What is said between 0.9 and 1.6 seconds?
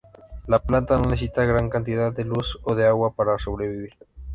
no necesita